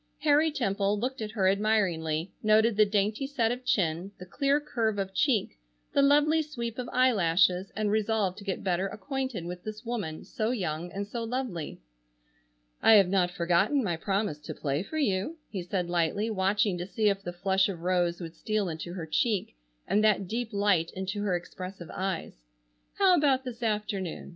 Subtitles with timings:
[0.21, 4.97] Harry Temple looked at her admiringly, noted the dainty set of chin, the clear curve
[4.97, 5.59] of cheek,
[5.93, 10.49] the lovely sweep of eyelashes, and resolved to get better acquainted with this woman, so
[10.49, 11.79] young and so lovely.
[12.81, 16.87] "I have not forgotten my promise to play for you," he said lightly, watching to
[16.87, 19.55] see if the flush of rose would steal into her cheek,
[19.87, 22.41] and that deep light into her expressive eyes.
[22.95, 24.29] "How about this afternoon?